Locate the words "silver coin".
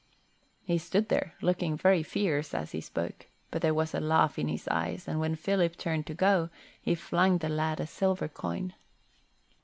7.85-8.73